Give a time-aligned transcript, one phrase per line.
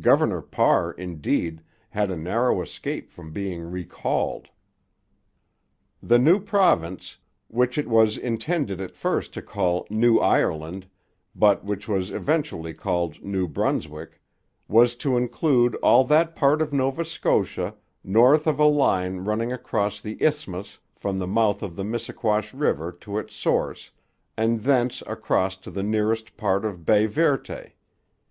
[0.00, 1.60] Governor Parr, indeed,
[1.90, 4.48] had a narrow escape from being recalled.
[6.02, 10.88] The new province, which it was intended at first to call New Ireland,
[11.36, 14.22] but which was eventually called New Brunswick,
[14.68, 20.00] was to include all that part of Nova Scotia north of a line running across
[20.00, 23.90] the isthmus from the mouth of the Missiquash river to its source,
[24.34, 27.74] and thence across to the nearest part of Baie Verte.